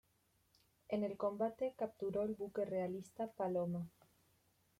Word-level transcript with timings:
En 0.89 1.03
el 1.03 1.15
combate 1.15 1.75
capturó 1.77 2.23
el 2.23 2.33
buque 2.33 2.65
realista 2.65 3.27
"Paloma". 3.27 3.87